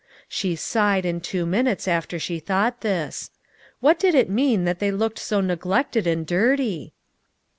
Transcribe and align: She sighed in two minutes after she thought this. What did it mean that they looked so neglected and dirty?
She 0.27 0.55
sighed 0.55 1.05
in 1.05 1.21
two 1.21 1.45
minutes 1.45 1.87
after 1.87 2.17
she 2.17 2.39
thought 2.39 2.81
this. 2.81 3.29
What 3.81 3.99
did 3.99 4.15
it 4.15 4.31
mean 4.31 4.63
that 4.65 4.79
they 4.79 4.89
looked 4.89 5.19
so 5.19 5.41
neglected 5.41 6.07
and 6.07 6.25
dirty? 6.25 6.95